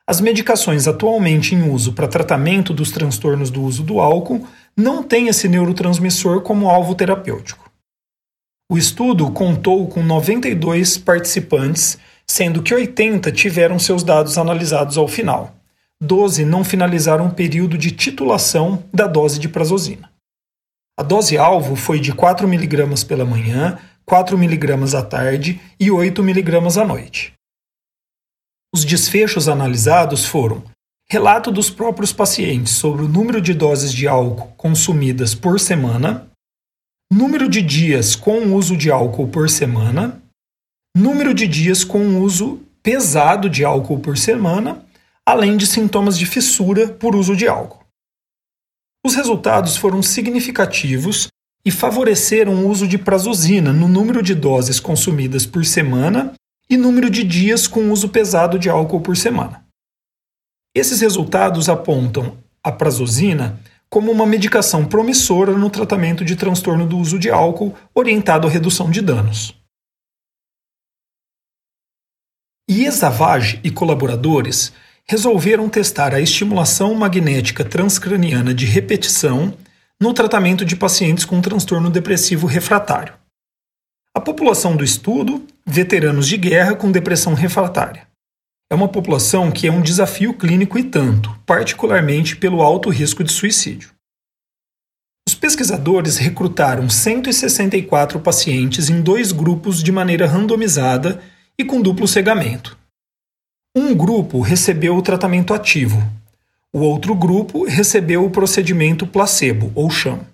as 0.05 0.19
medicações 0.19 0.85
atualmente 0.85 1.55
em 1.55 1.69
uso 1.69 1.93
para 1.93 2.09
tratamento 2.09 2.73
dos 2.73 2.91
transtornos 2.91 3.49
do 3.49 3.63
uso 3.63 3.83
do 3.83 4.01
álcool 4.01 4.45
não 4.77 5.01
têm 5.01 5.27
esse 5.27 5.47
neurotransmissor 5.47 6.41
como 6.41 6.69
alvo 6.69 6.95
terapêutico. 6.95 7.71
O 8.69 8.77
estudo 8.77 9.31
contou 9.31 9.87
com 9.87 10.01
92 10.03 10.97
participantes, 10.97 11.97
sendo 12.27 12.63
que 12.63 12.73
80 12.73 13.31
tiveram 13.31 13.77
seus 13.77 14.03
dados 14.03 14.37
analisados 14.37 14.97
ao 14.97 15.07
final. 15.07 15.55
12 16.01 16.43
não 16.43 16.63
finalizaram 16.63 17.27
o 17.27 17.33
período 17.33 17.77
de 17.77 17.91
titulação 17.91 18.83
da 18.93 19.07
dose 19.07 19.39
de 19.39 19.47
prazosina. 19.47 20.11
A 20.97 21.03
dose-alvo 21.03 21.75
foi 21.75 21.99
de 21.99 22.13
4 22.13 22.47
mg 22.47 23.05
pela 23.05 23.23
manhã, 23.23 23.77
4 24.05 24.37
mg 24.37 24.95
à 24.95 25.01
tarde 25.01 25.61
e 25.79 25.91
8 25.91 26.21
mg 26.21 26.79
à 26.79 26.85
noite. 26.85 27.33
Os 28.73 28.83
desfechos 28.83 29.47
analisados 29.47 30.25
foram 30.25 30.63
relato 31.07 31.51
dos 31.51 31.69
próprios 31.69 32.11
pacientes 32.11 32.73
sobre 32.73 33.03
o 33.03 33.07
número 33.07 33.41
de 33.41 33.53
doses 33.53 33.93
de 33.93 34.07
álcool 34.07 34.53
consumidas 34.57 35.35
por 35.35 35.59
semana, 35.59 36.29
número 37.11 37.47
de 37.47 37.61
dias 37.61 38.15
com 38.15 38.53
uso 38.53 38.75
de 38.75 38.89
álcool 38.89 39.27
por 39.27 39.49
semana, 39.49 40.21
número 40.95 41.33
de 41.33 41.47
dias 41.47 41.83
com 41.83 42.19
uso 42.19 42.59
pesado 42.81 43.49
de 43.49 43.63
álcool 43.63 43.99
por 43.99 44.17
semana, 44.17 44.83
além 45.25 45.57
de 45.57 45.67
sintomas 45.67 46.17
de 46.17 46.25
fissura 46.25 46.87
por 46.87 47.15
uso 47.15 47.35
de 47.35 47.47
álcool. 47.47 47.85
Os 49.05 49.15
resultados 49.15 49.77
foram 49.77 50.01
significativos 50.01 51.27
e 51.63 51.71
favoreceram 51.71 52.63
o 52.63 52.69
uso 52.69 52.87
de 52.87 52.97
prazosina 52.97 53.71
no 53.71 53.87
número 53.87 54.21
de 54.21 54.33
doses 54.33 54.79
consumidas 54.79 55.45
por 55.45 55.65
semana 55.65 56.33
e 56.69 56.77
número 56.77 57.09
de 57.09 57.23
dias 57.23 57.67
com 57.67 57.91
uso 57.91 58.09
pesado 58.09 58.57
de 58.57 58.69
álcool 58.69 59.01
por 59.01 59.15
semana. 59.15 59.64
Esses 60.75 60.99
resultados 60.99 61.69
apontam 61.69 62.37
a 62.61 62.69
prazosina 62.69 63.57
como 63.89 64.11
uma 64.11 64.25
medicação 64.25 64.83
promissora 64.85 65.53
no 65.53 65.69
tratamento 65.69 66.25
de 66.25 66.35
transtorno 66.35 66.85
do 66.85 66.97
uso 66.97 67.17
de 67.17 67.29
álcool 67.29 67.73
orientado 67.93 68.45
à 68.45 68.49
redução 68.49 68.91
de 68.91 69.01
danos. 69.01 69.55
Iesavage 72.69 73.61
e 73.63 73.71
colaboradores 73.71 74.73
resolveram 75.07 75.69
testar 75.69 76.13
a 76.13 76.19
estimulação 76.19 76.93
magnética 76.93 77.63
transcraniana 77.63 78.53
de 78.53 78.65
repetição 78.65 79.53
no 80.01 80.13
tratamento 80.13 80.65
de 80.65 80.75
pacientes 80.75 81.23
com 81.23 81.39
transtorno 81.39 81.89
depressivo 81.89 82.47
refratário. 82.47 83.13
A 84.13 84.19
população 84.19 84.75
do 84.75 84.83
estudo, 84.83 85.45
veteranos 85.65 86.27
de 86.27 86.35
guerra 86.35 86.75
com 86.75 86.91
depressão 86.91 87.33
refratária. 87.33 88.04
É 88.69 88.75
uma 88.75 88.87
população 88.87 89.51
que 89.51 89.67
é 89.67 89.71
um 89.71 89.81
desafio 89.81 90.33
clínico 90.33 90.77
e 90.79 90.83
tanto, 90.83 91.37
particularmente 91.45 92.35
pelo 92.35 92.61
alto 92.61 92.89
risco 92.89 93.23
de 93.23 93.31
suicídio. 93.31 93.93
Os 95.27 95.35
pesquisadores 95.35 96.17
recrutaram 96.17 96.89
164 96.89 98.19
pacientes 98.19 98.89
em 98.89 99.01
dois 99.01 99.31
grupos 99.31 99.83
de 99.83 99.91
maneira 99.91 100.27
randomizada 100.27 101.21
e 101.57 101.63
com 101.63 101.81
duplo 101.81 102.07
cegamento. 102.07 102.77
Um 103.75 103.93
grupo 103.93 104.39
recebeu 104.39 104.95
o 104.95 105.01
tratamento 105.01 105.53
ativo, 105.53 106.01
o 106.75 106.79
outro 106.79 107.15
grupo 107.15 107.65
recebeu 107.65 108.25
o 108.25 108.29
procedimento 108.29 109.07
placebo 109.07 109.71
ou 109.73 109.89
sham. 109.89 110.27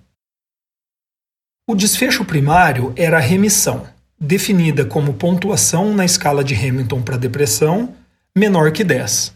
O 1.70 1.76
desfecho 1.76 2.26
primário 2.26 2.94
era 2.96 3.18
a 3.18 3.22
remissão, 3.22 3.88
definida 4.20 4.84
como 4.84 5.14
pontuação 5.14 5.94
na 5.94 6.04
escala 6.04 6.44
de 6.44 6.56
Hamilton 6.56 7.02
para 7.02 7.16
depressão 7.16 7.96
menor 8.36 8.72
que 8.72 8.84
10. 8.84 9.36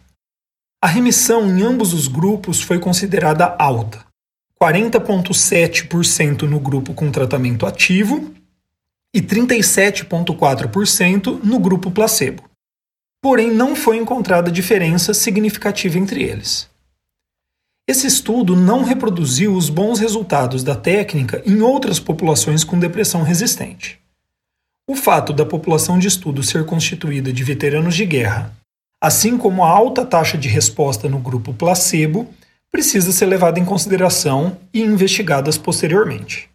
A 0.81 0.87
remissão 0.87 1.45
em 1.45 1.61
ambos 1.63 1.93
os 1.93 2.07
grupos 2.07 2.59
foi 2.61 2.79
considerada 2.79 3.55
alta, 3.59 4.03
40,7% 4.61 6.43
no 6.43 6.59
grupo 6.59 6.93
com 6.93 7.11
tratamento 7.11 7.65
ativo 7.65 8.33
e 9.13 9.21
37,4% 9.21 11.43
no 11.43 11.59
grupo 11.59 11.91
placebo 11.91 12.43
porém 13.25 13.49
não 13.49 13.75
foi 13.75 13.97
encontrada 13.97 14.51
diferença 14.51 15.11
significativa 15.11 15.97
entre 15.97 16.21
eles. 16.21 16.69
Esse 17.89 18.05
estudo 18.05 18.55
não 18.55 18.83
reproduziu 18.83 19.55
os 19.55 19.67
bons 19.67 19.97
resultados 19.97 20.63
da 20.63 20.75
técnica 20.75 21.41
em 21.43 21.59
outras 21.59 21.99
populações 21.99 22.63
com 22.63 22.77
depressão 22.77 23.23
resistente. 23.23 23.99
O 24.87 24.95
fato 24.95 25.33
da 25.33 25.43
população 25.43 25.97
de 25.97 26.07
estudo 26.07 26.43
ser 26.43 26.67
constituída 26.67 27.33
de 27.33 27.43
veteranos 27.43 27.95
de 27.95 28.05
guerra, 28.05 28.55
assim 29.05 29.37
como 29.37 29.63
a 29.63 29.69
alta 29.69 30.03
taxa 30.03 30.35
de 30.35 30.49
resposta 30.49 31.07
no 31.07 31.19
grupo 31.19 31.53
placebo, 31.53 32.27
precisa 32.71 33.11
ser 33.11 33.27
levada 33.27 33.59
em 33.59 33.63
consideração 33.63 34.57
e 34.73 34.81
investigadas 34.81 35.59
posteriormente. 35.59 36.49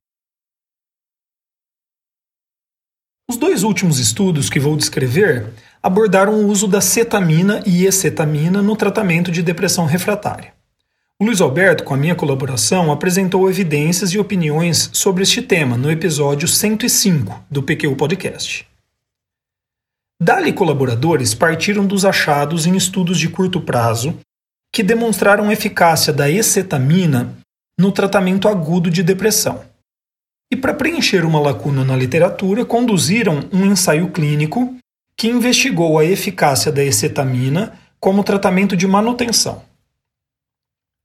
Os 3.30 3.36
dois 3.36 3.62
últimos 3.62 4.00
estudos 4.00 4.50
que 4.50 4.58
vou 4.58 4.76
descrever 4.76 5.46
abordaram 5.80 6.34
o 6.34 6.48
uso 6.48 6.66
da 6.66 6.80
cetamina 6.80 7.62
e 7.64 7.86
escetamina 7.86 8.60
no 8.60 8.74
tratamento 8.74 9.30
de 9.30 9.44
depressão 9.44 9.86
refratária. 9.86 10.52
O 11.20 11.24
Luiz 11.24 11.40
Alberto, 11.40 11.84
com 11.84 11.94
a 11.94 11.96
minha 11.96 12.16
colaboração, 12.16 12.90
apresentou 12.90 13.48
evidências 13.48 14.10
e 14.10 14.18
opiniões 14.18 14.90
sobre 14.92 15.22
este 15.22 15.40
tema 15.40 15.76
no 15.76 15.88
episódio 15.88 16.48
105 16.48 17.44
do 17.48 17.62
PQ 17.62 17.94
Podcast. 17.94 18.69
Dali 20.22 20.52
colaboradores 20.52 21.32
partiram 21.32 21.86
dos 21.86 22.04
achados 22.04 22.66
em 22.66 22.76
estudos 22.76 23.18
de 23.18 23.28
curto 23.30 23.58
prazo 23.58 24.18
que 24.70 24.82
demonstraram 24.82 25.48
a 25.48 25.52
eficácia 25.54 26.12
da 26.12 26.28
escetamina 26.28 27.34
no 27.78 27.90
tratamento 27.90 28.46
agudo 28.46 28.90
de 28.90 29.02
depressão. 29.02 29.64
E 30.52 30.56
para 30.56 30.74
preencher 30.74 31.24
uma 31.24 31.40
lacuna 31.40 31.84
na 31.84 31.96
literatura, 31.96 32.66
conduziram 32.66 33.48
um 33.50 33.64
ensaio 33.64 34.10
clínico 34.10 34.76
que 35.16 35.28
investigou 35.28 35.98
a 35.98 36.04
eficácia 36.04 36.70
da 36.70 36.84
ecetamina 36.84 37.72
como 37.98 38.22
tratamento 38.22 38.76
de 38.76 38.86
manutenção. 38.86 39.62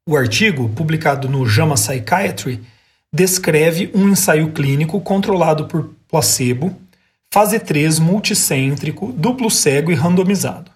O 0.08 0.18
artigo, 0.18 0.70
publicado 0.70 1.30
no 1.30 1.48
JAMA 1.48 1.76
Psychiatry, 1.76 2.62
descreve 3.14 3.90
um 3.96 4.10
ensaio 4.10 4.52
clínico 4.52 5.00
controlado 5.00 5.68
por 5.68 5.94
placebo, 6.08 6.76
fase 7.36 7.60
3 7.60 8.00
multicêntrico, 8.00 9.12
duplo 9.12 9.52
cego 9.52 9.92
e 9.92 9.94
randomizado. 9.94 10.72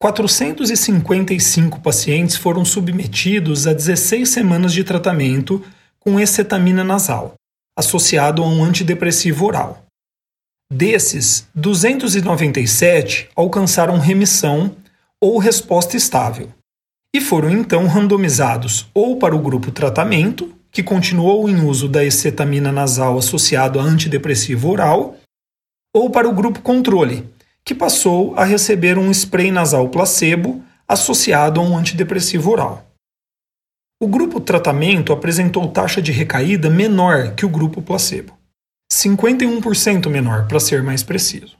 455 0.00 1.78
pacientes 1.82 2.36
foram 2.36 2.64
submetidos 2.64 3.66
a 3.66 3.74
16 3.74 4.30
semanas 4.30 4.72
de 4.72 4.82
tratamento 4.82 5.62
com 6.00 6.18
excetamina 6.18 6.82
nasal, 6.82 7.34
associado 7.78 8.42
a 8.42 8.48
um 8.48 8.64
antidepressivo 8.64 9.44
oral. 9.44 9.84
Desses, 10.72 11.46
297 11.54 13.28
alcançaram 13.36 13.98
remissão 13.98 14.74
ou 15.20 15.36
resposta 15.36 15.98
estável 15.98 16.48
e 17.14 17.20
foram 17.20 17.50
então 17.50 17.86
randomizados 17.86 18.88
ou 18.94 19.18
para 19.18 19.36
o 19.36 19.42
grupo 19.42 19.70
tratamento, 19.70 20.50
que 20.70 20.82
continuou 20.82 21.46
em 21.46 21.60
uso 21.60 21.90
da 21.90 22.02
excetamina 22.02 22.72
nasal 22.72 23.18
associado 23.18 23.78
a 23.78 23.82
antidepressivo 23.82 24.70
oral, 24.70 25.18
ou 25.94 26.10
para 26.10 26.28
o 26.28 26.34
grupo 26.34 26.62
controle, 26.62 27.28
que 27.64 27.74
passou 27.74 28.34
a 28.36 28.44
receber 28.44 28.98
um 28.98 29.10
spray 29.10 29.50
nasal 29.50 29.88
placebo 29.88 30.64
associado 30.88 31.60
a 31.60 31.62
um 31.62 31.76
antidepressivo 31.76 32.50
oral. 32.50 32.86
O 34.00 34.06
grupo 34.06 34.40
tratamento 34.40 35.12
apresentou 35.12 35.70
taxa 35.70 36.02
de 36.02 36.10
recaída 36.10 36.68
menor 36.68 37.34
que 37.34 37.46
o 37.46 37.48
grupo 37.48 37.80
placebo, 37.80 38.36
51% 38.92 40.08
menor, 40.08 40.48
para 40.48 40.58
ser 40.58 40.82
mais 40.82 41.02
preciso. 41.02 41.56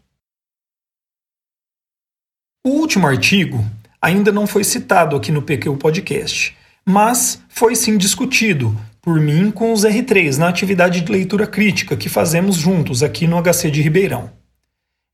O 2.67 2.71
último 2.71 3.07
artigo 3.07 3.65
ainda 4.01 4.33
não 4.33 4.47
foi 4.47 4.65
citado 4.65 5.15
aqui 5.15 5.31
no 5.31 5.43
PQ 5.43 5.77
Podcast, 5.77 6.57
mas 6.85 7.41
foi 7.49 7.77
sim 7.77 7.97
discutido 7.97 8.77
por 9.03 9.21
mim 9.21 9.51
com 9.51 9.73
os 9.73 9.83
R3 9.83 10.37
na 10.37 10.49
atividade 10.49 11.01
de 11.01 11.11
leitura 11.11 11.45
crítica 11.45 11.97
que 11.97 12.09
fazemos 12.09 12.55
juntos 12.55 13.03
aqui 13.03 13.27
no 13.27 13.43
HC 13.43 13.69
de 13.69 13.83
Ribeirão. 13.83 14.31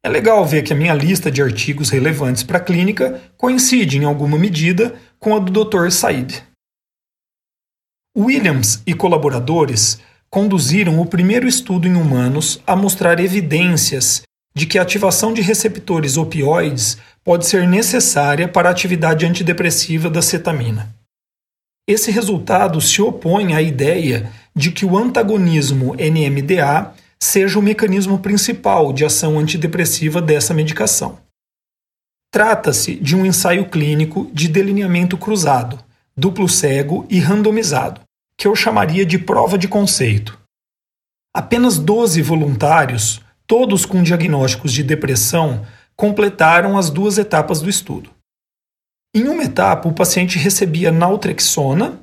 É 0.04 0.10
legal 0.10 0.44
ver 0.44 0.62
que 0.62 0.74
a 0.74 0.76
minha 0.76 0.94
lista 0.94 1.30
de 1.30 1.42
artigos 1.42 1.88
relevantes 1.88 2.42
para 2.42 2.58
a 2.58 2.60
clínica 2.60 3.20
coincide 3.36 3.96
em 3.96 4.04
alguma 4.04 4.38
medida 4.38 4.94
com 5.18 5.34
a 5.34 5.38
do 5.38 5.64
Dr. 5.64 5.90
Said. 5.90 6.44
Williams 8.16 8.82
e 8.86 8.92
colaboradores 8.92 9.98
conduziram 10.30 11.00
o 11.00 11.06
primeiro 11.06 11.48
estudo 11.48 11.88
em 11.88 11.94
humanos 11.94 12.60
a 12.66 12.76
mostrar 12.76 13.18
evidências 13.18 14.22
de 14.54 14.66
que 14.66 14.78
a 14.78 14.82
ativação 14.82 15.32
de 15.32 15.40
receptores 15.40 16.16
opioides 16.16 16.98
pode 17.24 17.46
ser 17.46 17.66
necessária 17.66 18.46
para 18.46 18.68
a 18.68 18.72
atividade 18.72 19.24
antidepressiva 19.24 20.10
da 20.10 20.20
cetamina. 20.20 20.97
Esse 21.88 22.10
resultado 22.10 22.82
se 22.82 23.00
opõe 23.00 23.54
à 23.54 23.62
ideia 23.62 24.30
de 24.54 24.70
que 24.70 24.84
o 24.84 24.98
antagonismo 24.98 25.94
NMDA 25.94 26.92
seja 27.18 27.58
o 27.58 27.62
mecanismo 27.62 28.18
principal 28.18 28.92
de 28.92 29.06
ação 29.06 29.38
antidepressiva 29.38 30.20
dessa 30.20 30.52
medicação. 30.52 31.18
Trata-se 32.30 32.96
de 32.96 33.16
um 33.16 33.24
ensaio 33.24 33.70
clínico 33.70 34.30
de 34.34 34.48
delineamento 34.48 35.16
cruzado, 35.16 35.82
duplo 36.14 36.46
cego 36.46 37.06
e 37.08 37.18
randomizado, 37.18 38.02
que 38.36 38.46
eu 38.46 38.54
chamaria 38.54 39.06
de 39.06 39.18
prova 39.18 39.56
de 39.56 39.66
conceito. 39.66 40.38
Apenas 41.34 41.78
12 41.78 42.20
voluntários, 42.20 43.22
todos 43.46 43.86
com 43.86 44.02
diagnósticos 44.02 44.74
de 44.74 44.82
depressão, 44.82 45.64
completaram 45.96 46.76
as 46.76 46.90
duas 46.90 47.16
etapas 47.16 47.62
do 47.62 47.70
estudo. 47.70 48.17
Em 49.14 49.26
uma 49.28 49.44
etapa, 49.44 49.88
o 49.88 49.94
paciente 49.94 50.38
recebia 50.38 50.92
naltrexona, 50.92 52.00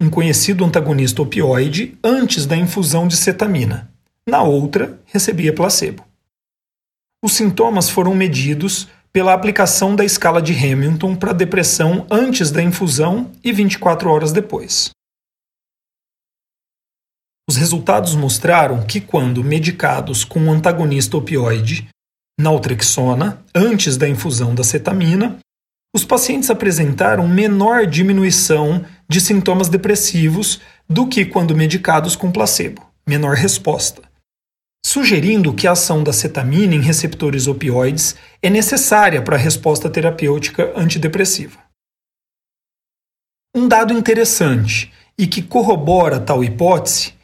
um 0.00 0.08
conhecido 0.08 0.64
antagonista 0.64 1.22
opioide, 1.22 1.98
antes 2.02 2.46
da 2.46 2.56
infusão 2.56 3.08
de 3.08 3.16
cetamina. 3.16 3.90
Na 4.26 4.42
outra, 4.42 4.98
recebia 5.06 5.54
placebo. 5.54 6.04
Os 7.22 7.32
sintomas 7.32 7.88
foram 7.88 8.14
medidos 8.14 8.88
pela 9.12 9.32
aplicação 9.32 9.94
da 9.94 10.04
escala 10.04 10.42
de 10.42 10.52
Hamilton 10.52 11.16
para 11.16 11.32
depressão 11.32 12.06
antes 12.10 12.50
da 12.50 12.62
infusão 12.62 13.30
e 13.42 13.52
24 13.52 14.10
horas 14.10 14.32
depois. 14.32 14.90
Os 17.48 17.56
resultados 17.56 18.14
mostraram 18.14 18.84
que, 18.86 19.00
quando 19.00 19.44
medicados 19.44 20.24
com 20.24 20.40
um 20.40 20.52
antagonista 20.52 21.16
opioide, 21.16 21.88
naltrexona, 22.40 23.42
antes 23.54 23.96
da 23.96 24.08
infusão 24.08 24.54
da 24.54 24.64
cetamina, 24.64 25.38
os 25.94 26.04
pacientes 26.04 26.50
apresentaram 26.50 27.28
menor 27.28 27.86
diminuição 27.86 28.84
de 29.08 29.20
sintomas 29.20 29.68
depressivos 29.68 30.60
do 30.88 31.06
que 31.06 31.24
quando 31.24 31.56
medicados 31.56 32.16
com 32.16 32.32
placebo, 32.32 32.84
menor 33.06 33.36
resposta 33.36 34.02
sugerindo 34.84 35.54
que 35.54 35.66
a 35.66 35.72
ação 35.72 36.04
da 36.04 36.12
cetamina 36.12 36.74
em 36.74 36.80
receptores 36.80 37.46
opioides 37.46 38.14
é 38.42 38.50
necessária 38.50 39.22
para 39.22 39.34
a 39.34 39.38
resposta 39.38 39.88
terapêutica 39.88 40.72
antidepressiva. 40.76 41.58
Um 43.56 43.66
dado 43.66 43.94
interessante 43.94 44.92
e 45.16 45.26
que 45.26 45.40
corrobora 45.40 46.20
tal 46.20 46.44
hipótese 46.44 47.14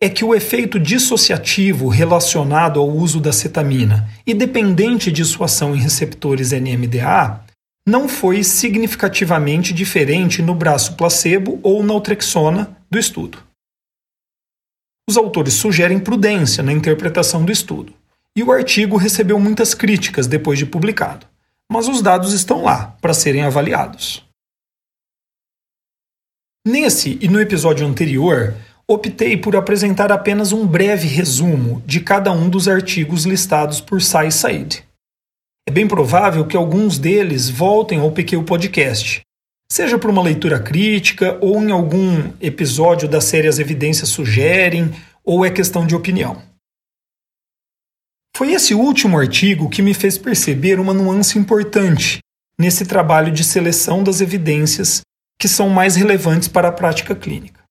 é 0.00 0.08
que 0.08 0.24
o 0.24 0.34
efeito 0.34 0.80
dissociativo 0.80 1.88
relacionado 1.88 2.80
ao 2.80 2.88
uso 2.88 3.20
da 3.20 3.32
cetamina 3.32 4.08
e 4.26 4.32
dependente 4.32 5.12
de 5.12 5.22
sua 5.22 5.44
ação 5.44 5.76
em 5.76 5.78
receptores 5.78 6.52
NMDA 6.52 7.44
não 7.86 8.08
foi 8.08 8.44
significativamente 8.44 9.72
diferente 9.72 10.42
no 10.42 10.54
braço 10.54 10.96
placebo 10.96 11.58
ou 11.62 11.82
naltrexona 11.82 12.76
do 12.90 12.98
estudo. 12.98 13.42
Os 15.08 15.16
autores 15.16 15.54
sugerem 15.54 15.98
prudência 15.98 16.62
na 16.62 16.72
interpretação 16.72 17.44
do 17.44 17.50
estudo, 17.50 17.92
e 18.36 18.42
o 18.42 18.52
artigo 18.52 18.96
recebeu 18.96 19.40
muitas 19.40 19.74
críticas 19.74 20.26
depois 20.26 20.58
de 20.58 20.66
publicado, 20.66 21.26
mas 21.70 21.88
os 21.88 22.00
dados 22.00 22.32
estão 22.32 22.62
lá 22.62 22.96
para 23.00 23.14
serem 23.14 23.42
avaliados. 23.42 24.24
Nesse 26.66 27.18
e 27.20 27.28
no 27.28 27.40
episódio 27.40 27.86
anterior, 27.86 28.54
optei 28.86 29.36
por 29.36 29.56
apresentar 29.56 30.12
apenas 30.12 30.52
um 30.52 30.66
breve 30.66 31.08
resumo 31.08 31.82
de 31.86 32.00
cada 32.00 32.30
um 32.32 32.48
dos 32.48 32.68
artigos 32.68 33.24
listados 33.24 33.80
por 33.80 34.02
Sai 34.02 34.30
Said. 34.30 34.84
É 35.70 35.72
bem 35.72 35.86
provável 35.86 36.44
que 36.44 36.56
alguns 36.56 36.98
deles 36.98 37.48
voltem 37.48 38.00
ao 38.00 38.10
PQ 38.10 38.42
Podcast, 38.42 39.20
seja 39.70 39.96
por 39.96 40.10
uma 40.10 40.20
leitura 40.20 40.58
crítica 40.58 41.38
ou 41.40 41.62
em 41.62 41.70
algum 41.70 42.32
episódio 42.40 43.08
da 43.08 43.20
série 43.20 43.46
As 43.46 43.60
Evidências 43.60 44.08
Sugerem, 44.08 44.90
ou 45.24 45.44
é 45.44 45.48
questão 45.50 45.86
de 45.86 45.94
opinião. 45.94 46.42
Foi 48.36 48.52
esse 48.52 48.74
último 48.74 49.16
artigo 49.16 49.70
que 49.70 49.80
me 49.80 49.94
fez 49.94 50.18
perceber 50.18 50.80
uma 50.80 50.92
nuance 50.92 51.38
importante 51.38 52.18
nesse 52.58 52.84
trabalho 52.84 53.32
de 53.32 53.44
seleção 53.44 54.02
das 54.02 54.20
evidências 54.20 55.02
que 55.40 55.46
são 55.46 55.68
mais 55.68 55.94
relevantes 55.94 56.48
para 56.48 56.66
a 56.66 56.72
prática 56.72 57.14
clínica. 57.14 57.62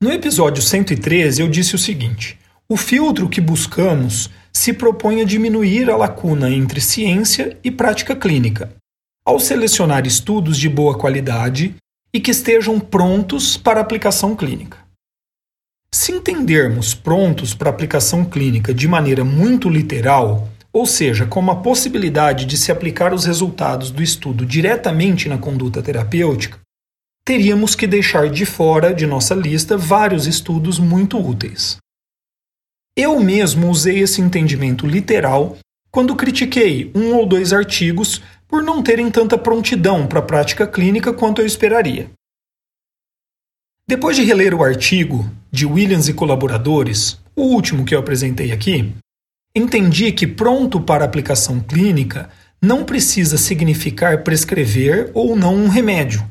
No 0.00 0.12
episódio 0.12 0.62
113, 0.62 1.42
eu 1.42 1.48
disse 1.48 1.74
o 1.74 1.78
seguinte: 1.78 2.38
o 2.68 2.76
filtro 2.76 3.28
que 3.28 3.40
buscamos 3.40 4.30
se 4.52 4.72
propõe 4.72 5.20
a 5.20 5.24
diminuir 5.24 5.90
a 5.90 5.96
lacuna 5.96 6.50
entre 6.50 6.80
ciência 6.80 7.56
e 7.64 7.70
prática 7.70 8.14
clínica, 8.14 8.72
ao 9.24 9.40
selecionar 9.40 10.06
estudos 10.06 10.58
de 10.58 10.68
boa 10.68 10.98
qualidade 10.98 11.74
e 12.12 12.20
que 12.20 12.30
estejam 12.30 12.78
prontos 12.78 13.56
para 13.56 13.80
aplicação 13.80 14.36
clínica. 14.36 14.78
Se 15.94 16.12
entendermos 16.12 16.94
prontos 16.94 17.54
para 17.54 17.70
aplicação 17.70 18.24
clínica 18.24 18.72
de 18.72 18.88
maneira 18.88 19.24
muito 19.24 19.68
literal, 19.68 20.48
ou 20.72 20.86
seja, 20.86 21.26
como 21.26 21.50
a 21.50 21.56
possibilidade 21.56 22.46
de 22.46 22.56
se 22.56 22.72
aplicar 22.72 23.12
os 23.12 23.24
resultados 23.24 23.90
do 23.90 24.02
estudo 24.02 24.46
diretamente 24.46 25.28
na 25.28 25.36
conduta 25.36 25.82
terapêutica, 25.82 26.58
teríamos 27.24 27.74
que 27.74 27.86
deixar 27.86 28.28
de 28.30 28.46
fora 28.46 28.94
de 28.94 29.06
nossa 29.06 29.34
lista 29.34 29.76
vários 29.76 30.26
estudos 30.26 30.78
muito 30.78 31.18
úteis. 31.18 31.76
Eu 32.96 33.18
mesmo 33.20 33.70
usei 33.70 34.00
esse 34.00 34.20
entendimento 34.20 34.86
literal 34.86 35.56
quando 35.90 36.14
critiquei 36.14 36.90
um 36.94 37.14
ou 37.14 37.26
dois 37.26 37.52
artigos 37.52 38.22
por 38.46 38.62
não 38.62 38.82
terem 38.82 39.10
tanta 39.10 39.38
prontidão 39.38 40.06
para 40.06 40.18
a 40.18 40.22
prática 40.22 40.66
clínica 40.66 41.12
quanto 41.12 41.40
eu 41.40 41.46
esperaria. 41.46 42.10
Depois 43.88 44.14
de 44.16 44.22
reler 44.22 44.54
o 44.54 44.62
artigo 44.62 45.30
de 45.50 45.64
Williams 45.64 46.08
e 46.08 46.14
colaboradores, 46.14 47.18
o 47.34 47.42
último 47.42 47.84
que 47.84 47.94
eu 47.94 47.98
apresentei 47.98 48.52
aqui, 48.52 48.94
entendi 49.54 50.12
que 50.12 50.26
pronto 50.26 50.80
para 50.80 51.04
aplicação 51.04 51.60
clínica 51.60 52.28
não 52.60 52.84
precisa 52.84 53.38
significar 53.38 54.22
prescrever 54.22 55.10
ou 55.14 55.34
não 55.34 55.56
um 55.56 55.68
remédio, 55.68 56.22